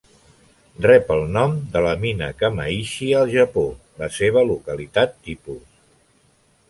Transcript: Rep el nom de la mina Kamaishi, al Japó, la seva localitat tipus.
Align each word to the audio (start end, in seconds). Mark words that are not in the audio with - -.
Rep 0.85 1.11
el 1.15 1.19
nom 1.35 1.53
de 1.75 1.83
la 1.87 1.91
mina 2.05 2.29
Kamaishi, 2.39 3.11
al 3.19 3.29
Japó, 3.37 3.67
la 4.03 4.09
seva 4.17 4.45
localitat 4.53 5.15
tipus. 5.29 5.63